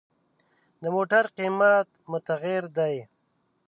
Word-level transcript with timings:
د 0.81 0.83
موټر 0.95 1.23
قیمت 1.37 1.87
متغیر 2.11 2.63
دی. 2.77 2.95